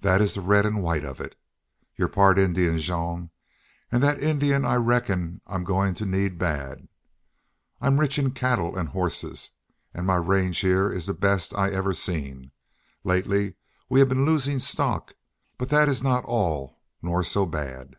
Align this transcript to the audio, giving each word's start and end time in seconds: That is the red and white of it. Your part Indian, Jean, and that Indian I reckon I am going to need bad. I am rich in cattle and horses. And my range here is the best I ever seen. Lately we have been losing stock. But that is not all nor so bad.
That 0.00 0.20
is 0.20 0.34
the 0.34 0.42
red 0.42 0.66
and 0.66 0.82
white 0.82 1.02
of 1.02 1.18
it. 1.18 1.34
Your 1.96 2.08
part 2.08 2.38
Indian, 2.38 2.76
Jean, 2.76 3.30
and 3.90 4.02
that 4.02 4.20
Indian 4.22 4.66
I 4.66 4.74
reckon 4.74 5.40
I 5.46 5.54
am 5.54 5.64
going 5.64 5.94
to 5.94 6.04
need 6.04 6.36
bad. 6.36 6.88
I 7.80 7.86
am 7.86 7.98
rich 7.98 8.18
in 8.18 8.32
cattle 8.32 8.76
and 8.76 8.90
horses. 8.90 9.52
And 9.94 10.06
my 10.06 10.16
range 10.16 10.58
here 10.58 10.92
is 10.92 11.06
the 11.06 11.14
best 11.14 11.56
I 11.56 11.70
ever 11.70 11.94
seen. 11.94 12.50
Lately 13.02 13.54
we 13.88 14.00
have 14.00 14.10
been 14.10 14.26
losing 14.26 14.58
stock. 14.58 15.14
But 15.56 15.70
that 15.70 15.88
is 15.88 16.02
not 16.02 16.26
all 16.26 16.78
nor 17.00 17.24
so 17.24 17.46
bad. 17.46 17.96